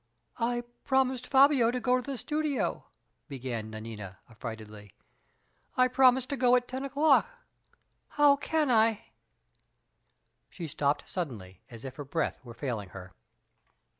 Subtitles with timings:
[0.39, 2.87] "I promised Fabio to go to the studio,"
[3.27, 4.93] began Nanina, affrightedly.
[5.77, 7.27] "I promised to go at ten o'clock.
[8.07, 9.09] How can I"
[10.49, 13.13] She stopped suddenly, as if her breath were failing her.